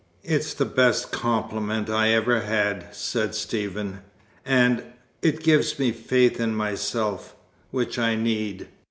"It's 0.23 0.55
the 0.55 0.65
best 0.65 1.11
compliment 1.11 1.87
I 1.87 2.09
ever 2.09 2.39
had," 2.39 2.87
said 2.91 3.35
Stephen. 3.35 3.99
"And 4.43 4.81
it 5.21 5.43
gives 5.43 5.77
me 5.77 5.91
faith 5.91 6.39
in 6.39 6.55
myself 6.55 7.35
which 7.69 7.99
I 7.99 8.15
need." 8.15 8.67